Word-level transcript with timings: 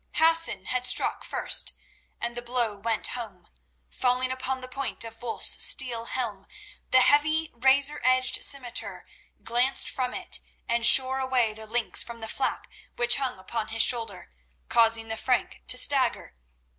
Hassan 0.15 0.65
had 0.65 0.83
struck 0.87 1.23
first 1.23 1.73
and 2.19 2.35
the 2.35 2.41
blow 2.41 2.75
went 2.75 3.05
home. 3.13 3.47
Falling 3.91 4.31
upon 4.31 4.59
the 4.61 4.67
point 4.67 5.03
of 5.03 5.21
Wulf's 5.21 5.63
steel 5.63 6.05
helm, 6.05 6.47
the 6.89 7.01
heavy, 7.01 7.49
razoredged 7.53 8.41
scimitar 8.43 9.05
glanced 9.43 9.87
from 9.87 10.15
it 10.15 10.39
and 10.67 10.87
shore 10.87 11.19
away 11.19 11.53
the 11.53 11.67
links 11.67 12.01
from 12.01 12.19
the 12.19 12.27
flap 12.27 12.65
which 12.95 13.17
hung 13.17 13.37
upon 13.37 13.67
his 13.67 13.83
shoulder, 13.83 14.31
causing 14.69 15.07
the 15.07 15.17
Frank 15.17 15.61
to 15.67 15.77
stagger. 15.77 16.33